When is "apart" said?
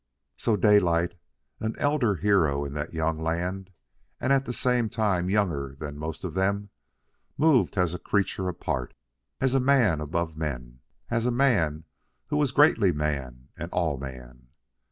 8.49-8.95